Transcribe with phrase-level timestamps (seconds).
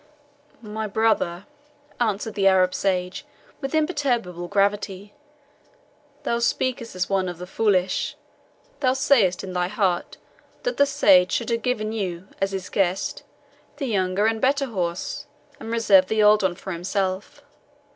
[0.63, 1.45] "My brother,"
[1.99, 3.23] answered the Arab sage,
[3.59, 5.13] with imperturbable gravity,
[6.23, 8.15] "thou speakest as one of the foolish.
[8.79, 10.17] Thou sayest in thy heart
[10.63, 13.21] that the sage should have given you, as his guest,
[13.77, 15.27] the younger and better horse,
[15.59, 17.43] and reserved the old one for himself.